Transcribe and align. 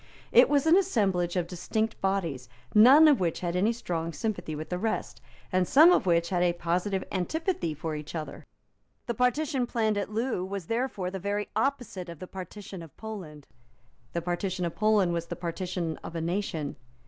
It 0.31 0.49
was 0.49 0.65
an 0.65 0.75
assemblage 0.75 1.35
of 1.35 1.45
distinct 1.45 2.01
bodies, 2.01 2.49
none 2.73 3.07
of 3.07 3.19
which 3.19 3.41
had 3.41 3.55
any 3.55 3.71
strong 3.71 4.13
sympathy 4.13 4.55
with 4.55 4.69
the 4.69 4.79
rest, 4.79 5.21
and 5.51 5.67
some 5.67 5.91
of 5.91 6.07
which 6.07 6.29
had 6.29 6.41
a 6.41 6.53
positive 6.53 7.03
antipathy 7.11 7.75
for 7.75 7.95
each 7.95 8.15
other. 8.15 8.47
The 9.05 9.13
partition 9.13 9.67
planned 9.67 9.99
at 9.99 10.09
Loo 10.09 10.43
was 10.43 10.65
therefore 10.65 11.11
the 11.11 11.19
very 11.19 11.49
opposite 11.55 12.09
of 12.09 12.17
the 12.17 12.25
partition 12.25 12.81
of 12.81 12.97
Poland. 12.97 13.45
The 14.13 14.23
partition 14.23 14.65
of 14.65 14.73
Poland 14.73 15.13
was 15.13 15.27
the 15.27 15.35
partition 15.35 15.97
of 15.97 16.15
a 16.15 16.21
nation. 16.21 16.77